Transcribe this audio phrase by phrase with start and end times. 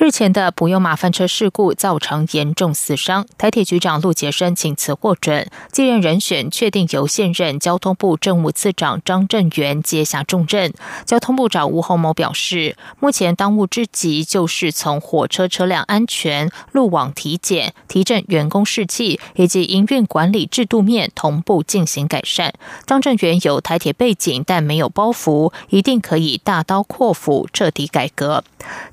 [0.00, 10.72] 日前的普悠马翻车事故造成严重死伤，台铁局长陆杰生请辞获准，继任人选确定由现任交通部政务次长张振元接下重任。
[11.04, 22.54] 交通部长吴鸿谋表示，目前当务之急就是从火车车辆安全、路网体检、提振员工士气以及营运管理制度面同步进行改善。
[22.86, 28.44] 张振元有台铁背景，但没有包袱，一定可以大刀阔斧彻底改革。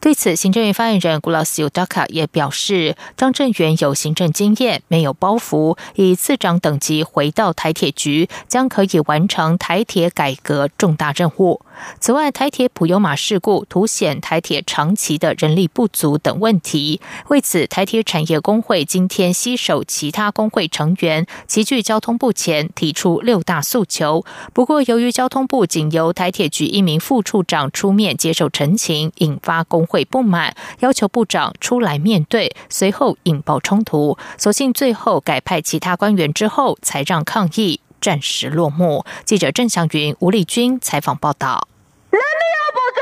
[0.01, 11.61] 对此，行政院发言人古拉斯尤达卡也表示，张振元有行政经验，没有包袱，以次长等级回到台铁局，将可以完成台铁改革重大任务。
[11.99, 17.01] 此外，台铁普悠马事故凸显台铁长期的人力不足等问题。
[17.27, 24.23] 为此，台铁产业工会今天携手其他工会成员，齐聚交通部前，提出六大诉求。
[24.53, 30.55] 不过，由于交通部仅由台铁局一名副处长出面接受陈情，引发工会不满，
[30.85, 34.15] 要求部长出来面对，随后引爆冲突。
[34.37, 37.81] 所幸最后改派其他官员之后，才让抗议。
[37.99, 39.03] 暂时落幕。
[39.23, 41.67] 记者郑祥云、吴丽君采访报道。
[42.11, 43.01] 人力要补足，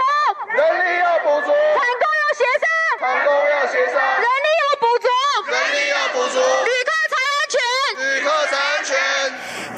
[0.56, 2.66] 人力要补足，产工要协商，
[3.02, 4.28] 产工要协商，人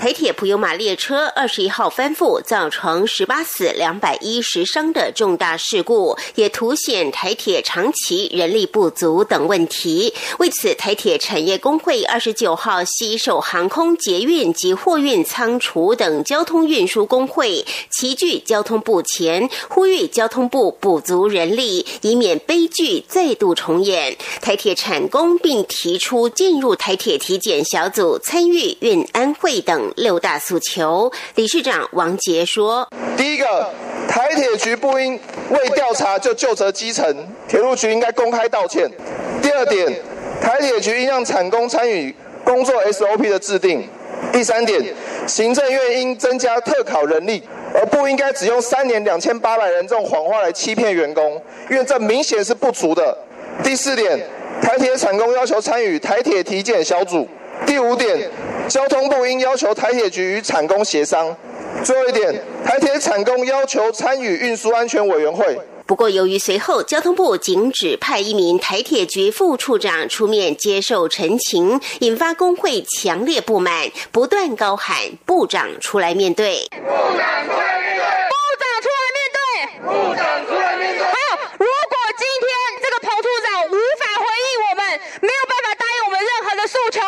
[0.05, 10.13] 台铁普悠玛列车二十一号翻覆，造成十八死两百一十伤的重大事故，也凸显台铁长期人力不足等问题。
[10.37, 24.15] 为此，台铁产业工会二十九号携手航空、捷运及货运仓储等交通运输工会，齐聚交通部前，呼吁交通部补足人力，以免悲剧再度重演。
[24.39, 29.91] 台铁产工并提出进入台铁体检小组，参与运安会等。
[29.95, 33.69] 六大诉求，理事长王杰说：第一个，
[34.07, 35.19] 台铁局不应
[35.49, 37.15] 未调查就就责基层，
[37.47, 38.89] 铁路局应该公开道歉。
[39.41, 40.01] 第二点，
[40.41, 42.13] 台铁局应让产工参与
[42.43, 43.87] 工作 SOP 的制定。
[44.31, 44.93] 第三点，
[45.27, 47.41] 行政院应增加特考人力，
[47.73, 53.17] 而不应该只用三年两千八百人这种谎话来欺骗员工，因为这明显是不足的。
[53.63, 54.19] 第四点，
[54.61, 57.27] 台铁产工要求参与台铁体检小组。
[57.65, 58.29] 第五点，
[58.67, 61.35] 交通部应要求台铁局与产工协商。
[61.83, 62.33] 最后一点，
[62.65, 65.59] 台铁产工要求参与运输安全委员会。
[65.85, 76.67] 不过，由于随后交通部仅指派一名台铁局副处长出面接受陈情，引发工会强烈不满，不断高喊“部长出来面对。
[76.71, 76.77] 部
[77.17, 78.25] 长出来面对。
[79.85, 81.03] 部长出来面对。
[81.05, 81.13] 好，
[81.59, 82.49] 如果今天
[82.81, 87.01] 这个彭处长无法回应我们，没有办法答应我们任何的诉求。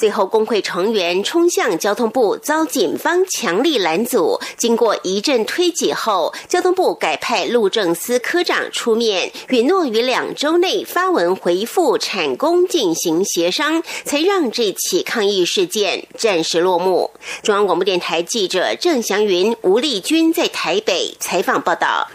[0.11, 4.39] 后，工会成员冲向交通部，遭警方强力拦阻。
[4.57, 17.11] 经过一阵推挤后，交通部改派路政司科长出面，允诺于两周内发文回复产工进行协商，才让这起抗议事件暂时落幕。
[17.41, 22.09] 中央广播电台记者郑祥云、吴丽君在台北采访报道。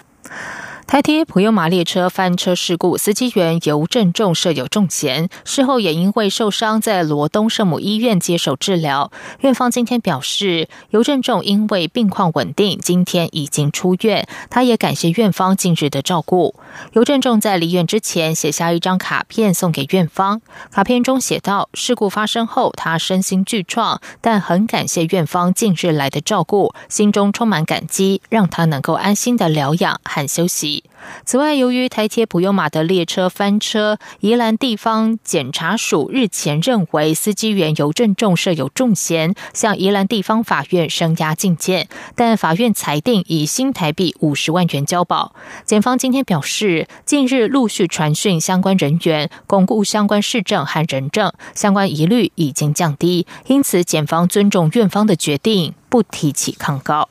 [0.86, 9.10] 台铁普悠马列车翻车事故，司机员尤正仲设有重嫌，事后也因为受伤，在罗东圣母医院接受治疗。
[9.40, 14.28] 院方今天表示，尤正仲因为病况稳定，今天已经出院。
[14.48, 16.54] 他也感谢院方近日的照顾。
[16.92, 20.40] 尤正仲在离院之前写下一张卡片送给院方，
[20.70, 30.75] 卡片中写道：事故发生后，他身心俱创，但很感谢院方近日来的照顾，心中充满感激，让他能够安心的疗养和休息。
[31.24, 45.34] 此外，由于台铁普悠马的列车翻车，宜兰地方检察署日前认为司机员尤正仲设有重嫌，向宜兰地方法院声押禁见，但法院裁定以新台币五十万元交保。
[45.64, 57.08] 检方今天表示，近日陆续传讯相关人员，巩固相关市政和人证，相关疑虑已经降低，因此检方尊重院方的决定，不提起抗告。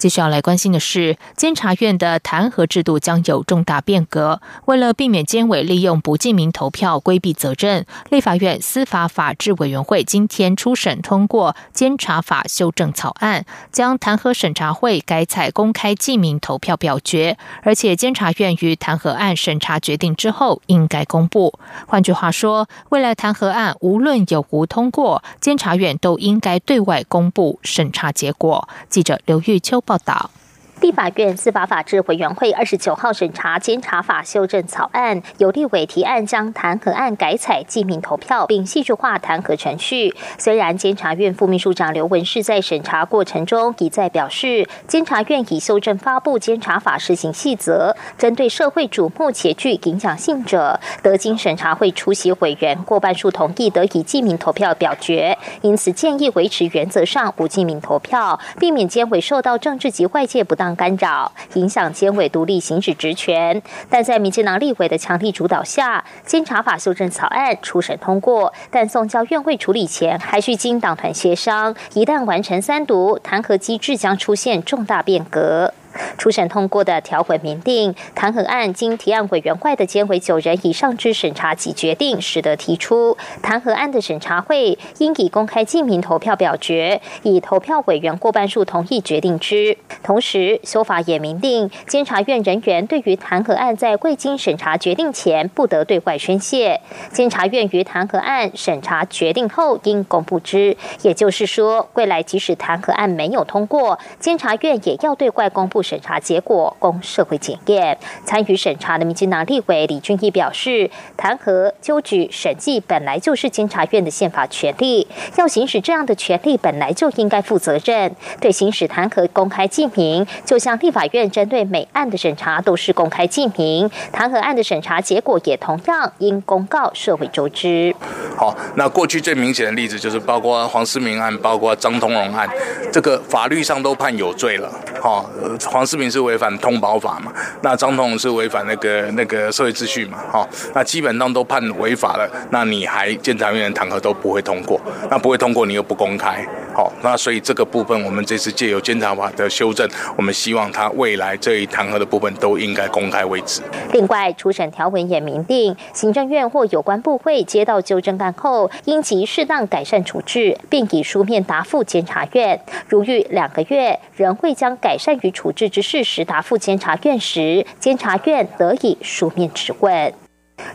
[0.00, 4.40] 接下来关心的是，监察院的弹劾制度将有重大变革。
[4.64, 21.58] 为了避免监委利用不记名投票规避责任，立法院司法法制委员会今天初审通过监察法修正草案，将弹劾审查会改采公开记名投票表决，而且监察院于弹劾案审查决定之后应该公布。
[21.86, 28.66] 换句话说，未来弹劾案无论有无通过，监察院都应该对外公布审查结果。
[28.88, 29.82] 记者刘玉秋。
[29.90, 30.39] 报道。
[30.80, 40.14] 立法院司法法制委员会二十九号审查监察法修正草案，有立委提案将弹劾案改采记名投票，并细致化弹劾程序。
[40.38, 55.36] 虽然监察院副秘书长刘文世在审查过程中一再表示，监察院已修正发布监察法施行细则，针对社会瞩目且具影响性者，得经审查会出席委员过半数同意，得以记名投票表决。
[55.60, 60.69] 因此建议维持原则上不记名投票，避免监委受到政治及外界不当。
[60.76, 71.74] 干扰影响监委独立行使职权，但在民进党立委的强力主导下，监察法修正草案初审通过，但送交院会处理前，还需经党团协商。
[71.94, 75.72] 一旦完成三读，弹劾机制将出现重大变革。
[76.16, 89.76] 初审通过的条文明定，弹劾案经提案委员会的监委九人以上之审查及决定，使得提出弹劾案的审查会应以公开记名投票表决，以投票委员过半数同意决定之。
[90.02, 96.80] 同时，修法也明定，监察院人员对于弹劾案在未经审查决定前，不得对外宣泄。
[97.10, 100.76] 监察院于弹劾案审查决定后，应公布之。
[101.02, 105.79] 也就是说，未来即使弹劾案没有通过，监察院也要对外公布。
[105.82, 107.98] 审查结果供社会检验。
[108.24, 115.06] 参与审查的民进党立委李俊毅表示，弹劾、纠举、审计本来就是监察院的宪法权利，
[115.36, 118.14] 要行使这样的权利，本来就应该负责任。
[118.40, 127.94] 对行使弹劾公开记名，就像立法院针对每案的审查都是公开记名，弹劾案的审查结果也同样应公告社会周知。
[128.36, 132.48] 好，那过去最明显的例子就是包括黄思明案，包括张通荣案，
[132.92, 134.70] 这个法律上都判有罪了。
[135.00, 135.28] 好。
[135.70, 137.32] 黄世明是违反通保法嘛？
[137.62, 140.18] 那张同是违反那个那个社会秩序嘛？
[140.28, 146.44] 好，那基本上都判违法了，那你还监察院的弹劾都不会通过，那不会通过你又不公开，
[146.74, 153.62] 好，那所以这个部分我们这次借由监察法的修正，我们希望他未来这一弹劾的部分都应该公开为止。
[153.92, 165.59] 另外，初审条文也明定，行政院或有关部会接到纠正案后，应即适当改善处置，并以书面答复监察院，如遇两个月仍会将改善与处置。
[165.60, 170.14] 置之事实答复监察院时，监察院得以书面质问。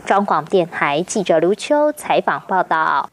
[0.04, 3.10] 中广电台记者刘秋采访报道。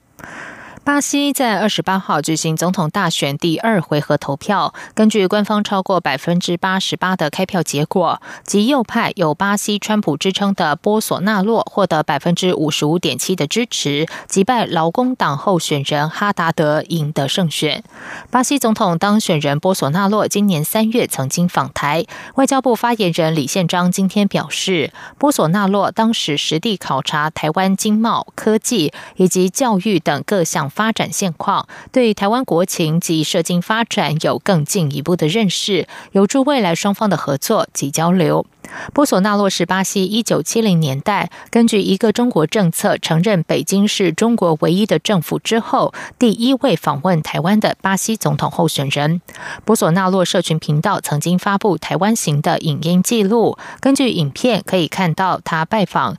[0.86, 4.74] 巴西在二十八号举行总统大选第二回合投票。
[4.94, 17.82] 根据官方超过百分之八十八的开票结果，极右派有巴西川普之称的波索纳洛获得百分之五十五点七的支持，击败劳工党候选人哈达德，赢得胜选。
[18.30, 22.06] 巴西总统当选人波索纳洛今年三月曾经访台，
[22.36, 30.70] 外交部发言人李宪章今天表示，波索纳洛当时实地考察台湾经贸、科技以及教育等各项。
[30.74, 38.46] 发展现况，对台湾国情及社经发展有更进一步的认识，有助未来双方的合作及交流。
[38.94, 49.22] 波索纳洛是巴西一九七零年代根据一个中国政策承认北京是中国唯一的政府之后，第一位访问台湾的巴西总统候选人。
[49.66, 56.18] 波索纳洛社群频道曾经发布台湾行的影音记录，根据影片可以看到他拜访。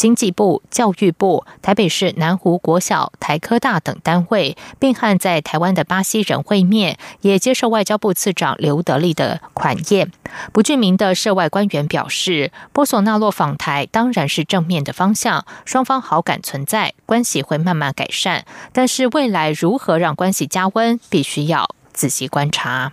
[0.00, 10.10] 经济部、教育部、台北市南湖国小、台科大等单位，并和在台湾的巴西人会面，也接受外交部次长刘德利的款宴。
[10.54, 18.46] 不具名的涉外官员表示，波索纳洛访台当然是正面的方向，双方好感存在，关系会慢慢改善。
[18.72, 22.92] 但是未来如何让关系加温，必须要仔细观察。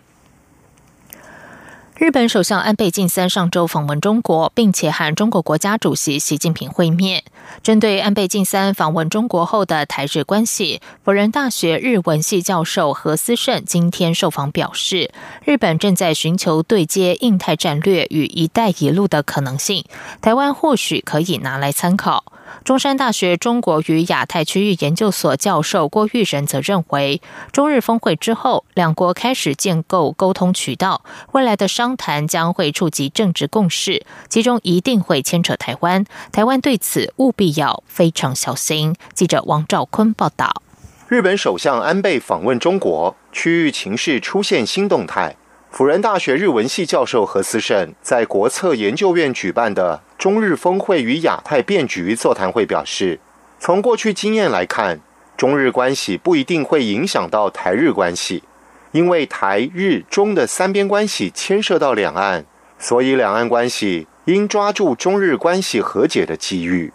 [2.00, 7.24] 日本首相安倍晋三上周访问中国，并且和中国国家主席习近平会面。
[7.64, 15.10] 针对安倍晋三访问中国后的台日关系，辅仁大学日文系教授何思胜今天受访表示，
[15.44, 19.84] 日本正在寻求对接印太战略与“一带一路”的可能性，
[20.22, 22.26] 台湾或许可以拿来参考。
[22.64, 31.02] 中山大学中国与亚太区域研究所教授郭玉仁则认为，中日峰会之后，两国开始建构沟通渠道，
[31.34, 36.04] 未来的商谈将会触及政治共识，其中一定会牵扯台湾。
[36.32, 38.96] 台湾对此务必要非常小心。
[39.14, 40.62] 记者王兆坤报道。
[41.08, 45.38] 日本首相安倍访问中国，区域情势出现新动态。
[45.70, 53.20] 辅仁大学日文系教授何思胜在国策研究院举办的中日峰会与亚太变局座谈会表示，
[53.60, 55.00] 从过去经验来看，
[55.36, 58.44] 中日关系不一定会影响到台日关系，
[58.92, 62.46] 因为台日中的三边关系牵涉到两岸，
[62.80, 66.92] 所以两岸关系应抓住中日关系和解的机遇。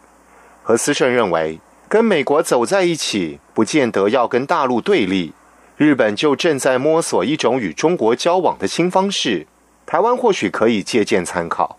[0.62, 1.58] 何思胜认为，
[1.88, 5.32] 跟美国走在一起，不见得要跟大陆对立。
[5.76, 9.46] 日本就正在摸索一种与中国交往的新方式，
[9.84, 11.78] 台湾或许可以借鉴参考。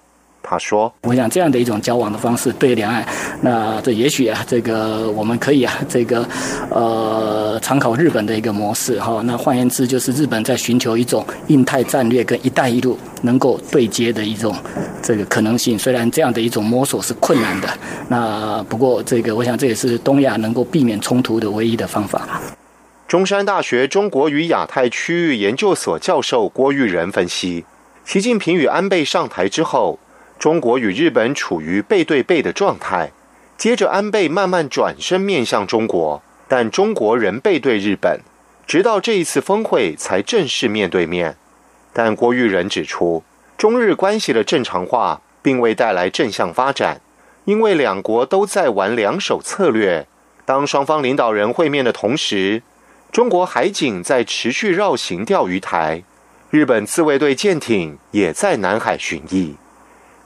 [0.54, 3.04] 他说：“我想这样的一种交往的方式，对两岸，
[3.42, 6.24] 那这也许啊，这个我们可以啊，这个
[6.70, 9.20] 呃，参考日本的一个模式哈。
[9.26, 14.56] 那换言之，就是日本在寻求一种印太战略跟“一带一路”能够对接的一种
[15.02, 15.78] 这个可能性。
[15.80, 17.68] 虽然这样的一种摸索是困难的，
[18.10, 22.40] 那不过这个，我想这也是东亚能够避免冲突的唯一的方法。”
[23.10, 27.66] 中山大学中国与亚太区域研究所教授郭玉仁分析，
[28.06, 30.00] 习近平与安倍上台之后，
[30.44, 33.14] 中国与日本处于背对背的状态。
[33.58, 38.20] 接着，安倍慢慢转身面向中国，但中国仍背对日本，
[38.68, 41.38] 直到这一次峰会才正式面对面。
[41.94, 43.24] 但郭玉仁指出，
[43.58, 47.00] 中日关系的正常化并未带来正向发展，
[47.46, 50.06] 因为两国都在玩两手策略。
[50.44, 52.62] 当双方领导人会面的同时，
[53.14, 56.04] 中国海警在持续绕行钓鱼台，
[56.50, 59.56] 日本自卫队舰艇也在南海巡弋。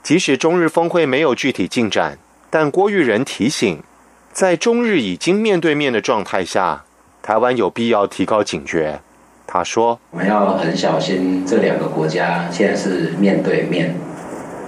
[0.07, 2.17] 即使中日峰会没有具体进展，
[2.49, 3.83] 但郭玉仁提醒，
[4.31, 6.85] 在中日已经面对面的状态下，
[7.21, 9.01] 台湾有必要提高警觉。
[9.45, 13.93] 他说：“我们要很小心，这两个国家现在是面对面。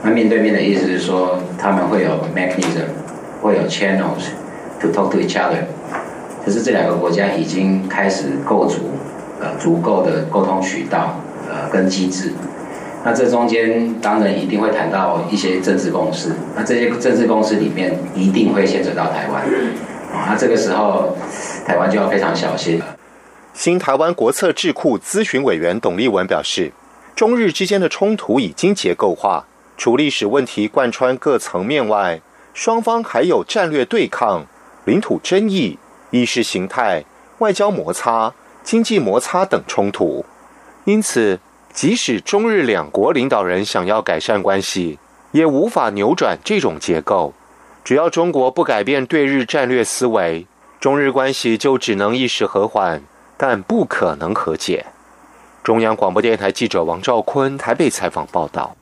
[0.03, 2.89] 那面对面的意思是说，他们会有 mechanism，
[3.41, 4.31] 会有 channels
[4.81, 5.63] to talk to each other。”
[6.45, 8.91] 就是这两个国家已经开始构筑
[9.39, 11.17] 呃足够的沟通渠道
[11.49, 12.33] 呃跟机制，
[13.03, 19.43] 那这中间当然一定会谈到一些政治共识，那这些政治共识里面一定会牵扯到台湾，
[20.13, 21.17] 啊，那这个时候
[21.65, 22.85] 台湾就要非常小心了。
[23.53, 26.71] 新台湾国策智库咨询委员董立文表示，
[27.15, 29.45] 中日之间的冲突已经结构化，
[29.77, 32.21] 除历史问题贯穿各层面外，
[32.53, 34.45] 双方还有战略对抗、
[34.85, 35.77] 领土争议。
[36.11, 37.05] 意识形态、
[37.37, 40.25] 外交摩擦、经济摩擦等冲突，
[40.85, 41.39] 因此，
[41.73, 44.99] 即使中日两国领导人想要改善关系，
[45.31, 47.33] 也无法扭转这种结构。
[47.83, 50.45] 只要中国不改变对日战略思维，
[50.79, 53.01] 中日关系就只能一时和缓，
[53.37, 54.85] 但不可能和解。
[55.63, 58.75] 中央广播电台记者王兆坤台北采访报道。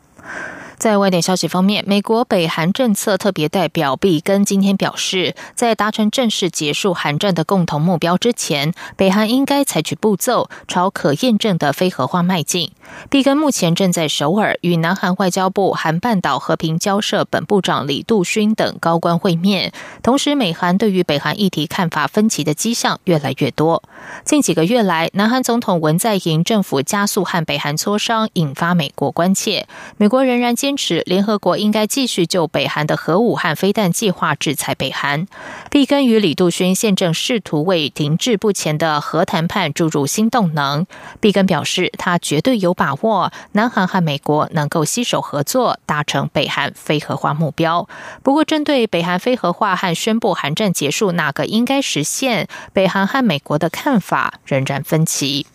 [0.77, 12.71] 在外电消息方面，美国北韩政策特别代表毕根今天表示，在达成正式结束韩战的共同目标之前，北韩应该采取步骤朝可验证的非核化迈进。
[13.09, 23.81] 毕根目前正在首尔与南韩外交部韩半岛和平交涉本部长李杜勋等高官会面，同时美韩对于北韩议题看法分歧的迹象越来越多。
[24.23, 29.67] 近几个月来，南韩总统文在寅政府加速和北韩磋商，引发美国关切。
[29.97, 35.25] 美国仍然坚坚持联合国应该继续就北韩的核武和飞弹计划制裁北韩。
[35.71, 40.85] 毕根与李杜勋现正试图为停滞不前的核谈判注入新动能。
[41.21, 47.87] 毕根表示，他绝对有把握南韩和美国能够携手合作，达成北韩非核化目标。
[48.21, 55.47] 不过，针对北韩非核化和宣布韩战结束哪个应该实现，北韩和美国的看法仍然分歧。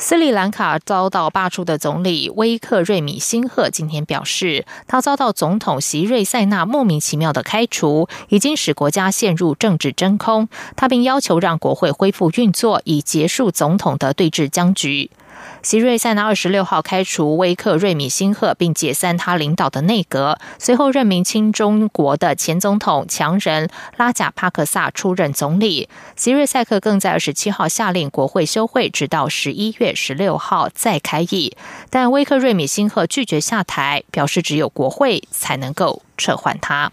[0.00, 10.48] 斯里兰卡遭到罢黜的总理威克瑞米辛赫今天表示，他遭到总统席瑞塞纳莫名其妙的开除，已经使国家陷入政治真空。
[10.76, 15.10] 他并要求让国会恢复运作，以结束总统的对峙僵局。
[15.62, 25.88] 席瑞塞纳二十六号开除威克瑞米辛赫，并解散他领导的内阁，随后任命亲中国的前总统强人拉贾帕克萨出任总理。
[26.16, 31.56] 席瑞塞克更在二十七号下令国会休会，直到十一月十六号再开议。
[31.90, 36.92] 但威克瑞米辛赫拒绝下台，表示只有国会才能够撤换他。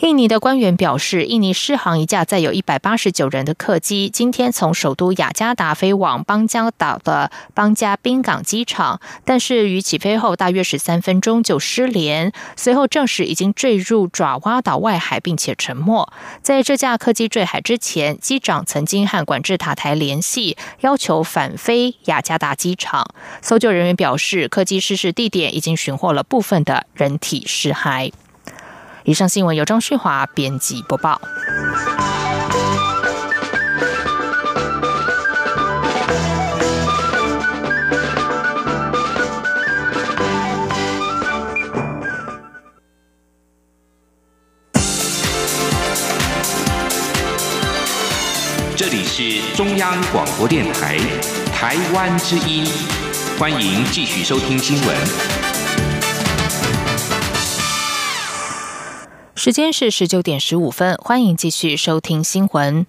[0.00, 16.08] 印尼的官员表示，印尼失航一架载有一百八十九人的客机，今天从首都雅加达飞往邦加岛的邦加宾港机场，但是于起飞后大约十三分钟就失联，随后证实已经坠入爪哇岛外海，并且沉没。
[16.42, 23.04] 在这架客机坠海之前，机长曾经和管制塔台联系，要求返飞雅加达机场。
[23.42, 28.12] 搜救人员表示，客机失事地点已经寻获了部分的人体尸骸。
[29.08, 31.18] 以上新闻由张旭华编辑播报。
[48.76, 50.98] 这里是中央广播电台
[51.50, 52.66] 台湾之音。
[53.38, 55.37] 欢迎继续收听新闻。
[59.38, 62.84] 时间是十九点十五分，欢迎继续收听新闻。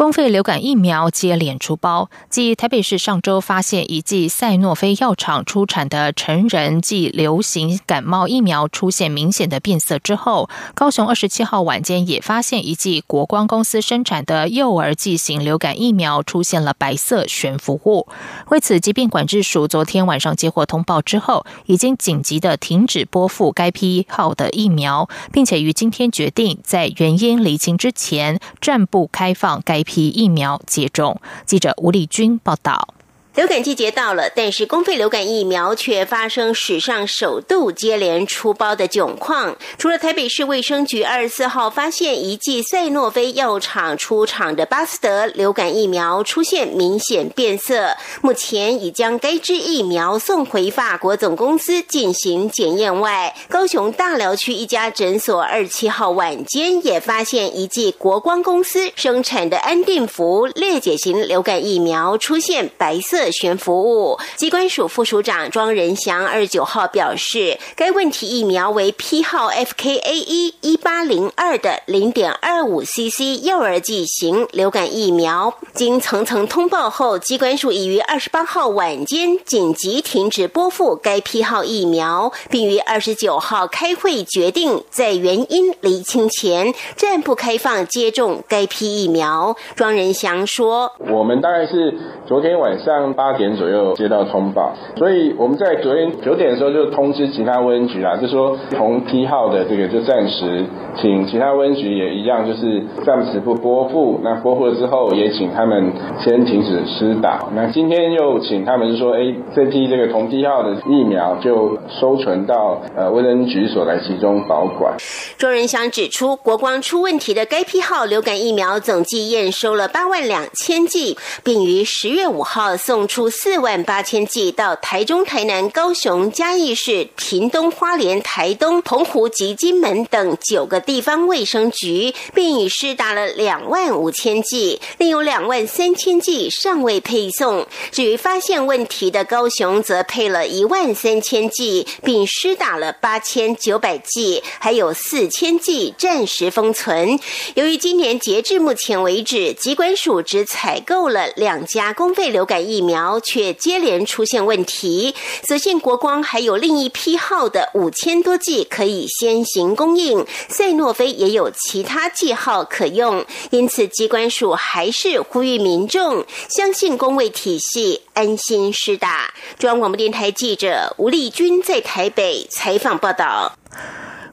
[0.00, 18.08] 公费流感疫苗接连出包，继台北市上周发现一剂赛诺菲药厂出产的成人暨流行感冒疫苗出现明显的变色之后，高雄二十七号晚间也发现一剂国光公司生产的幼儿剂型流感疫苗出现了白色悬浮物。
[18.48, 29.84] 为此，疾病管制署昨天晚上接获通报之后，已经紧急的停止拨付该批号的疫苗，并且于今天决定在原因厘清之前暂不开放该。
[29.90, 31.20] 批疫苗接种。
[31.44, 32.94] 记者吴丽君报道。
[33.36, 39.56] 流感季节到了，但是公费流感疫苗却发生史上首度接连出包的窘况。
[39.78, 63.19] 除了台北市卫生局二十四号发现一剂赛诺菲药厂出厂的巴斯德流感疫苗出现明显变色，目前已将该支疫苗送回法国总公司进行检验外，高雄大寮区一家诊所二七号晚间也发现一剂国光公司生产的安定福裂解型流感疫苗出现白色。
[63.32, 89.56] 悬浮物，机关署副署长庄仁祥二十九号表示，该问题疫苗为批号 FKA 一一八零二的零点二五 CC 幼儿剂型流感疫苗，经层层通报后，机关署已于二十八号晚间紧急停止拨付该批号疫苗，并于二十九号开会决定，在原因厘清前暂不开放接种该批疫苗。
[89.74, 91.98] 庄仁祥说：“我们大概是
[92.28, 100.64] 昨天晚上。”八点左右接到通报，所以我们在昨天九点的时候就通知其他温局啦，就说同批号的这个就暂时
[100.96, 104.20] 请其他温局也一样，就是暂时不拨付。
[104.22, 107.48] 那拨付了之后，也请他们先停止施打。
[107.54, 114.94] 那今天又请他们说，哎，这批这个同批号的疫苗就收存到呃卫生局所来集中保管。
[115.38, 122.99] 庄仁祥指出，国光出问题的该批号流感疫苗总计验收了八万两千剂，并于十月五号送。
[123.00, 137.66] 送出四万八千剂到台中、台南、高雄、嘉义市、屏东、花莲、台东、澎湖及金门等九个地方卫生局，并已施打了两万五千剂，另有两万三千剂尚未配送。
[137.90, 147.18] 至于发现问题的高雄，则配了一万三千剂，并施打了八千九百剂，还有四千剂暂时封存。
[147.54, 152.89] 由于今年截至目前为止，疾管署只采购了两家公费流感疫苗。
[152.90, 155.14] 苗却接连出现问题，
[155.46, 169.32] 所幸国光还有另一批号的五千多剂可以先行供应，赛诺菲也有其他剂号可用，因此机关署还是呼吁民众相信公卫体系，安心施打。
[169.56, 173.52] 中央广播电台记者吴丽君在台北采访报道。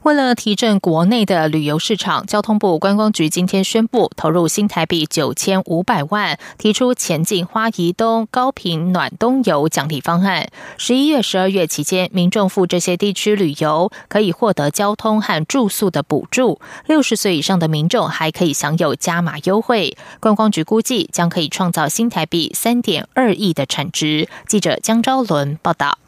[0.02, 10.48] 为了提振国内的旅游市场，交通部观光局今天宣布投入新台币九千五百万，提出前进花宜东高频暖冬游奖励方案。
[10.76, 19.96] 十一月、十二月期间，民众赴这些地区旅游可以获得交通和住宿的补助，六十岁以上的民众还可以享有加码优惠。
[20.20, 24.28] 观光局估计将可以创造新台币三点二亿的产值。
[24.46, 25.98] 记者江昭伦报道。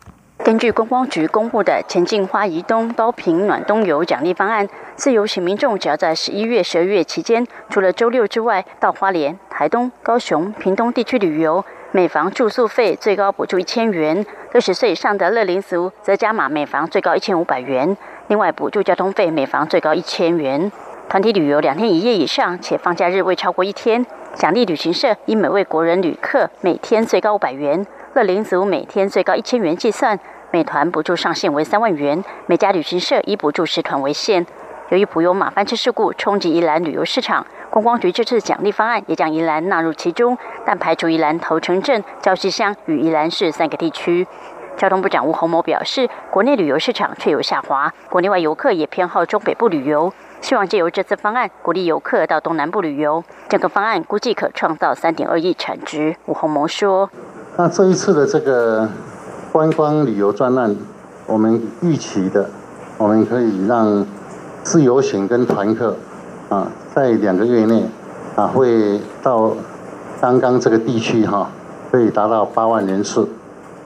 [0.42, 17.94] 根据观光局公布的前进花移东高平暖冬游奖励方案，自由行民众只要在十一月、十二月期间，除了周六之外，到花莲、台东、高雄、屏东地区旅游，每房住宿费最高补助一千元；六十岁以上的乐龄族则加码每房最高一千五百元，
[18.28, 20.72] 另外补助交通费每房最高一千元。
[21.10, 27.86] 团体旅游两天一夜以上且放假日未超过一天，奖励旅行社以每位国人旅客每天最高五百元。
[28.14, 30.18] 乐龄族每天最高一千元计算，
[30.50, 34.44] 每团补助上限为三万元，每家旅行社以补助十团为限。
[34.88, 44.26] 由于普悠马翻车事故冲击宜兰旅游市场，观光局这次奖励方案也将宜兰纳入其中，但排除宜兰头城镇、礁溪乡与宜兰市三个地区。
[44.76, 53.22] 交通部长吴鸿谋表示，国内旅游市场却有下滑，国内外游客也偏好中北部旅游，希望借由这次方案鼓励游客到东南部旅游。
[53.48, 56.16] 整个方案估计可创造三点二亿产值。
[56.26, 57.08] 吴鸿谋说。
[57.56, 58.88] 那这一次的这个
[59.52, 60.74] 观光旅游专案，
[61.26, 62.48] 我们预期的，
[62.96, 64.06] 我们可以让
[64.62, 65.96] 自由行跟团客
[66.48, 67.84] 啊，在两个月内
[68.36, 69.52] 啊，会到
[70.20, 71.50] 刚刚这个地区哈，
[71.90, 73.28] 可以达到八万人次。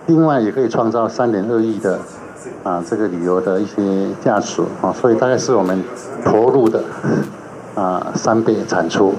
[0.07, 1.99] 另外，也可以创造三点二亿的
[2.63, 5.83] 啊这个旅游的一些价值啊，所以大概是我们
[6.25, 6.85] 投入的
[7.75, 9.15] 啊三倍产出。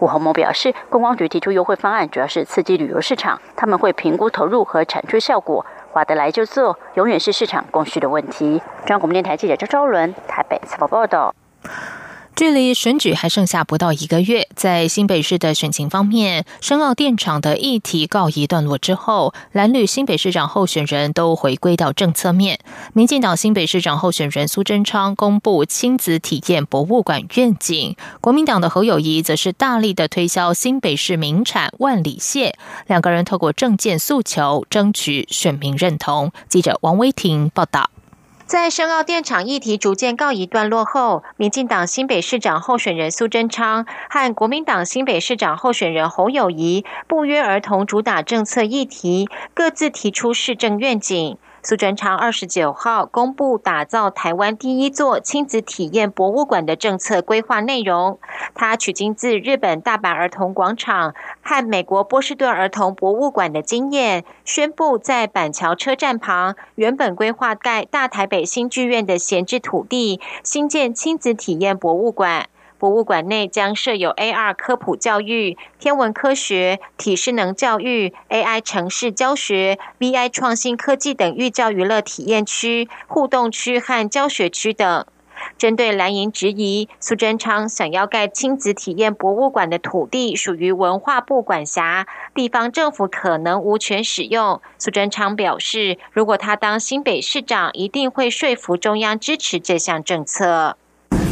[0.00, 8.62] 吴洪谋表示，观光局提出优惠方案，主要是刺激旅游市场，他们会评估投入和产出效果，划得来就做，永远是市场供需的问题。
[8.86, 11.34] 中央广播电台记者周昭伦台北采访报道。
[12.38, 22.60] 距离选举还剩下不到一个月，在新北市的选情方面，深澳电厂的议题告一段落之后，蓝绿新北市长候选人都回归到政策面。
[22.92, 36.30] 民进党新北市长候选人苏贞昌公布亲子体验博物馆愿景，国民党的侯友谊则是大力的推销新北市名产万里蟹，两个人透过政见诉求争取选民认同。
[36.48, 37.90] 记者王威婷报道。
[38.48, 51.36] 在深澳电厂议题逐渐告一段落后，民进党新北市长候选人苏贞昌和国民党新北市长候选人侯友谊不约而同主打政策议题，各自提出市政愿景。
[51.68, 58.18] 苏贞昌二十九号公布打造台湾第一座亲子体验博物馆的政策规划内容。
[58.54, 72.48] 他取经自日本大阪儿童广场和美国波士顿儿童博物馆的经验，宣布在板桥车站旁原本规划盖大台北新剧院的闲置土地，新建亲子体验博物馆。
[72.78, 85.04] 博物馆内将设有 AR 科普教育、天文科学、体适能教育、AI 城市教学、VI 创新科技等寓教娱乐体验区、互动区和教学区等。
[85.56, 94.60] 针对蓝营质疑，苏贞昌想要盖亲子体验博物馆的土地属于文化部管辖，地方政府可能无权使用。
[94.78, 100.76] 苏贞昌表示，如果他当新北市长，一定会说服中央支持这项政策。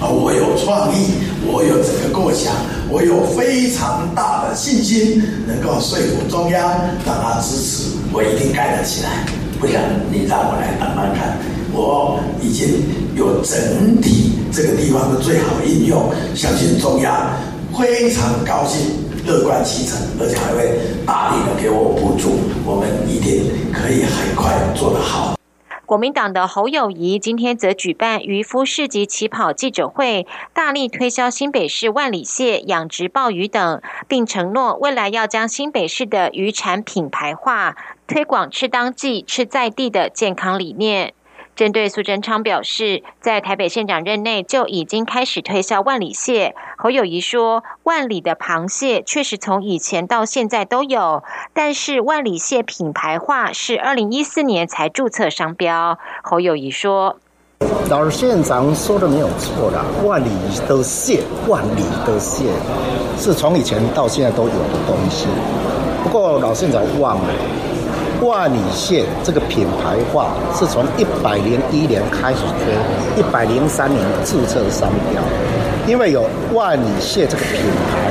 [0.01, 2.53] 啊我有创意，我有整个构想，
[2.91, 6.63] 我有非常大的信心，能够说服中央
[7.05, 9.25] 让他支持，我一定盖得起来。
[9.59, 9.81] 不想
[10.13, 11.39] 你让我来慢慢看，
[11.73, 12.85] 我已经
[13.17, 17.33] 有整体这个地方的最好应用，相信中央
[17.73, 25.33] 非常高兴，乐观其成，而且还会大力的给我补助，我们一定可以很快做得好。
[25.87, 37.77] 国民党的侯友谊今天则举办渔夫市集起跑记者会，大力推销新北市万里蟹、养殖鲍鱼等，并承诺未来要将新北市的渔产品牌化，
[38.09, 41.15] 推广吃当季、吃在地的健康理念。
[41.57, 46.55] 针对苏贞昌表示，在台北县长任内就已经开始推销万里蟹。
[46.77, 55.99] 侯友谊说，万里的螃蟹确实从以前到现在都有，但是万里蟹品牌化是二零一四年才注册商标。
[56.23, 57.17] 侯友谊说，
[57.89, 60.29] 老县长说的没有错啦，万里
[60.69, 62.45] 的蟹，万里的蟹
[63.17, 65.27] 是从以前到现在都有的东西。
[66.05, 67.35] 不过老县长忘了。
[68.21, 75.23] 万里蟹这个品牌化是从一百零一年开始推，一百零三年注册商标。
[75.87, 78.11] 因为有万里蟹这个品牌，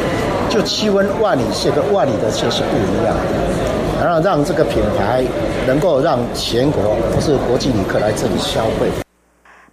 [0.49, 5.23] 就气温万里蟹跟万里的蟹是不一样的，然后让这个品牌
[5.67, 9.04] 能够让全国不是国际旅客来这里消费。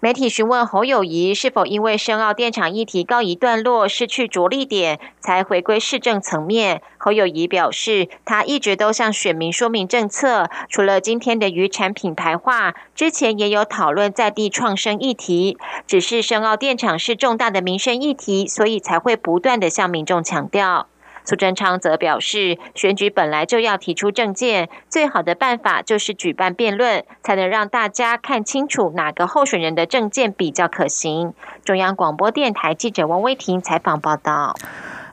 [0.05, 6.83] 媒体询问侯友谊是否因为深澳电厂议题告一段落，失去着力点，才回归市政层面。
[6.99, 15.57] 侯友谊表示，他一直都向选民说明政策，除了今天的渔产品牌化，之前也有讨论在地创生议题。
[15.87, 20.89] 只是深澳电厂是重大的民生议题，所以才会不断的向民众强调。
[21.25, 31.35] 苏贞昌则表示，选举本来就要提出政见，最好的办法就是举办辩论，才能让大家看清楚哪个候选人的政见比较可行。
[31.65, 34.55] 中央广播电台记者王威婷采访报道。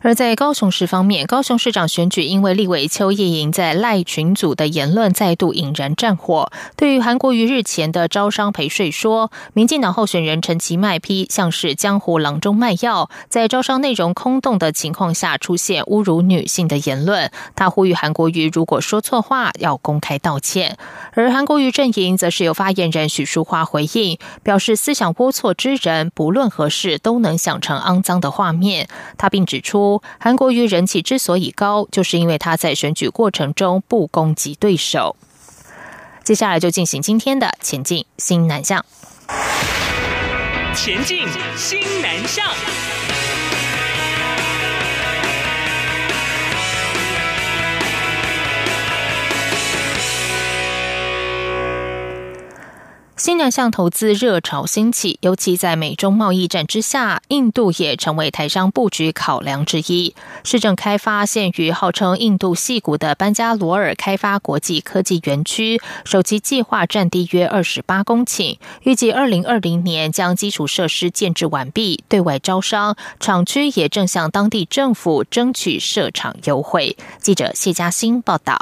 [0.01, 6.49] 而在高雄市方面，高雄市长选举因为立委邱业莹在赖群组的言论再度引燃战火。
[6.77, 20.77] 对于韩国瑜日前的招商陪税说，民进党候选人陈其迈批像是江湖郎中卖药，在招商内容空洞的情况下出现侮辱女性的言论，他呼吁韩国瑜如果说错话要公开道歉。
[21.11, 28.87] 而韩国瑜阵营则是由发言人许淑华回应，表示思想龌龊之人不论何事都能想成肮脏的画面。
[29.17, 29.88] 他并指出。
[30.19, 35.15] 韩国瑜人气之所以高，就是因为他在选举过程中不攻击对手。
[36.23, 38.85] 接下来就进行今天的前进新南向。
[40.75, 41.25] 前进
[41.55, 42.45] 新南向。
[53.19, 60.15] 新南向投资热潮兴起，尤其在美中贸易战之下，印度也成为台商布局考量之一。
[60.45, 72.95] 市政开发现于号称印度西谷的班加罗尔开发国际科技园区，首期计划占地约二十八公顷，预计二零二零年将基础设施建制完毕，对外招商。
[73.19, 76.95] 厂区也正向当地政府争取设厂优惠。
[77.19, 78.57] 记者谢嘉欣报道。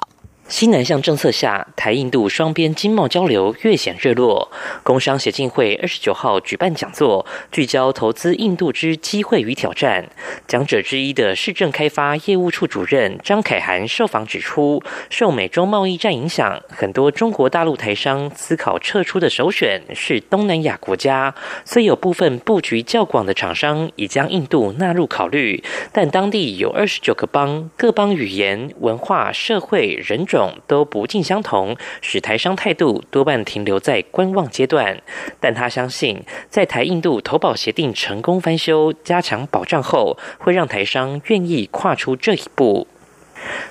[0.48, 4.50] 新南向政策下，台印度双边经贸交流越显热络。
[4.82, 10.08] 工商协进会二十九号举办讲座，聚焦投资印度之机会与挑战。
[10.48, 21.36] 讲者之一的市政开发业务处主任张凯涵受访指出，受美中贸易战影响，很多中国大陆台商思考撤出的首选是东南亚国家。
[21.66, 30.37] 虽有部分布局较广的厂商已将印度纳入考虑，但当地有二十九个邦，各邦语言、文化、社会、人种。
[30.68, 35.02] 都不尽相同，使台商态度多半停留在观望阶段。
[35.40, 42.88] 但他相信，在台印度投保协定成功翻修、加强保障后，会让台商愿意跨出这一步。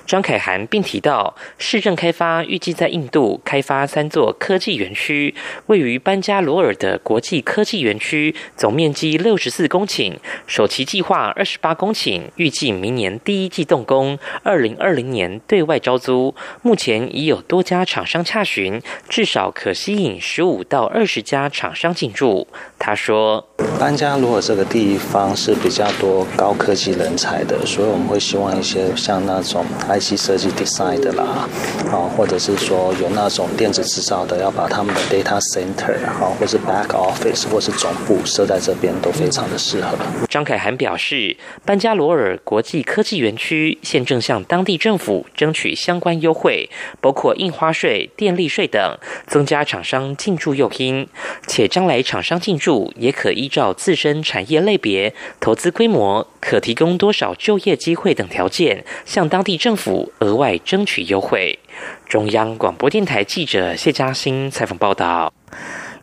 [0.05, 10.13] 张凯涵并提到，市政开发预计在印度开发三座科技园区，位于班加罗尔的国际科技园区总面积六十四公顷，
[10.45, 16.33] 首期计划二十八公顷，预计明年第一季动工，二零二零年对外招租。
[16.61, 22.47] 目前已有多家厂商洽询，至少可吸引十五到二十家厂商进驻。
[22.79, 23.45] 他说
[23.77, 29.56] ：“班加罗尔这个地方是比较多高科技人才的，所以我们会希望一些像那种。”
[29.87, 31.47] IC 设计 design 的啦，
[31.91, 39.97] 啊，或者是说有那种电子制造的，要把他们的 data center，啊，或是 back office，或是总部设在这边，都非常的适合。
[40.29, 51.07] 张凯涵表示，班加罗尔国际科技园区现正向当地政府争取相关优惠，包括印花税、电力税等，增加厂商进驻诱因。
[51.47, 61.57] 且将来厂商进驻也可依照自身产业类别、投资规模、可提供多少就业机会等条件，向当地政府额外争取优惠。
[62.05, 65.31] 中央广播电台记者谢嘉欣采访报道。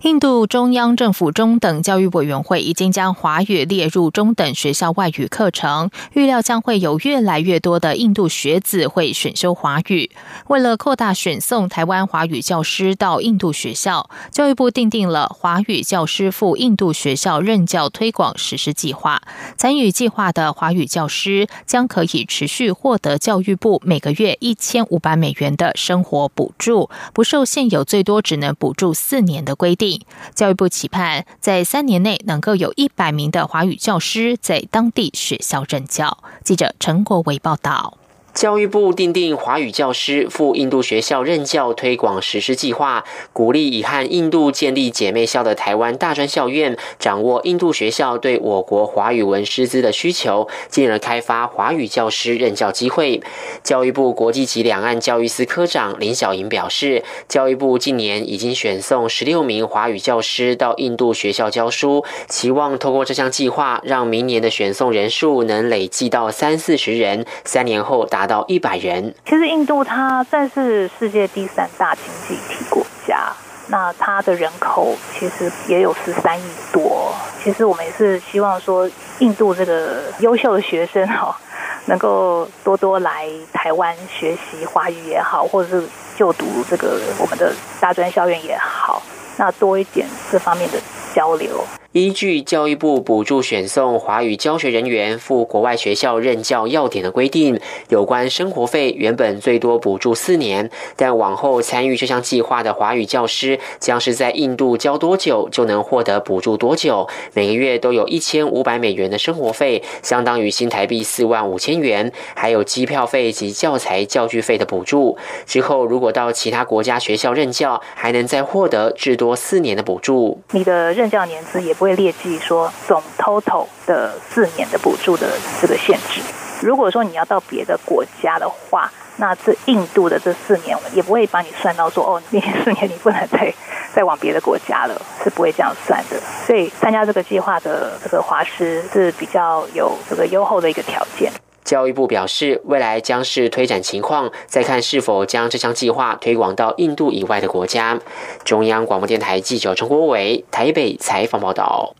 [0.04, 10.10] 印度中央政府中等教育委员会已经将华语列入中等学校外语课程，预料将会有越来越多的印度学子会选修华语。
[10.48, 19.22] 为了扩大选送台湾华语教师到印度学校，教育部订定了华语教师赴印度学校任教推广实施计划。
[19.56, 29.93] 参与计划的华语教师将可以持续获得教育部每个月一千五百美元的生活补助，不受现有最多只能补助四年的规定。
[30.34, 36.18] 教育部期盼在三年内能够有一百名的华语教师在当地学校任教。
[36.44, 37.98] 记者陈国维报道。
[38.34, 53.22] 教育部订定华语教师赴印度学校任教推广实施计划，鼓励已和印度建立姐妹校的台湾大专校院掌握印度学校对我国华语文师资的需求，进而开发华语教师任教机会。
[53.62, 68.23] 教育部国际及两岸教育司科长林小莹表示，教育部近年已经选送十六名华语教师到印度学校教书，期望透过这项计划，让明年的选送人数能累计到三四十人，三年后达。
[68.24, 69.14] 达到一百人。
[69.26, 73.30] 其实印度它算是世界第三大经济体国家，
[73.68, 77.14] 那它的人口其实也有十三亿多。
[77.42, 81.36] 其实我们也是希望说，印度这个优秀的学生哈，
[81.84, 89.02] 能够多多来台湾学习华语也好，或者是就读这个我们的大专校院也好，
[89.36, 90.78] 那多一点这方面的
[91.14, 91.62] 交流。
[91.94, 115.16] 依据教育部补助选送华语教学人员赴国外学校任教要点的规定，有关生活费原本最多补助四年，但往后参与这项计划的华语教师将是在印度教多久就能获得补助多久，每个月都有一千五百美元的生活费，相当于新台币四万五千元，还有机票费及教材教具费的补助。
[115.46, 120.40] 之后如果到其他国家学校任教，还能再获得至多四年的补助。
[120.50, 121.83] 你的任教年资也不。
[121.84, 125.28] 会列计说总 total 的四年的补助的
[125.60, 126.20] 这个限制。
[126.62, 133.52] 如果说你要到别的国家的话，那这印度的这四年也不会把你算到说哦，那 四年你不能再
[133.94, 136.18] 再往别的国家了，是不会这样算的。
[136.46, 141.30] 所以参加这个计划的这个华师是比较有这个优厚的一个条件。
[141.64, 147.98] 教育部表示，未来将是推展情况，再看是否将这项计划推广到印度以外的国家。
[148.44, 151.94] 中央广播电台记者陈国伟台北采访报道。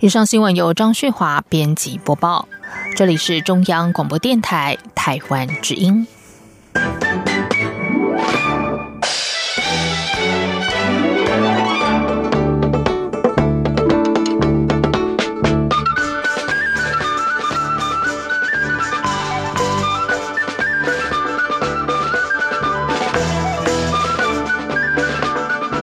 [0.00, 2.48] 以上新闻由张旭华编辑播报，
[2.94, 6.06] 这里是中央广播电台台湾之音。